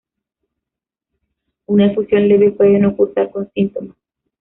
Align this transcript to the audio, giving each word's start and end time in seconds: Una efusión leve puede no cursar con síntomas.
Una 1.67 1.85
efusión 1.85 2.27
leve 2.27 2.49
puede 2.53 2.79
no 2.79 2.97
cursar 2.97 3.29
con 3.29 3.51
síntomas. 3.53 3.95